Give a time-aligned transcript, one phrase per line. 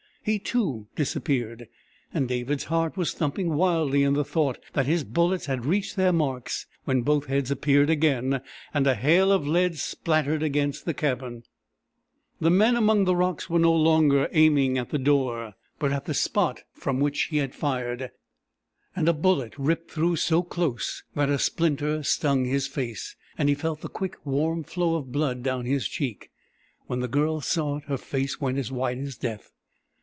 [0.23, 1.67] He, too, disappeared,
[2.13, 6.13] and David's heart was thumping wildly in the thought that his bullets had reached their
[6.13, 8.39] marks when both heads appeared again
[8.71, 11.41] and a hail of lead spattered against the cabin.
[12.39, 16.13] The men among the rocks were no longer aiming at the door, but at the
[16.13, 18.11] spot from which he had fired,
[18.95, 23.55] and a bullet ripped through so close that a splinter stung his face, and he
[23.55, 26.29] felt the quick warm flow of blood down his cheek.
[26.85, 29.51] When the Girl saw it her face went as white as death.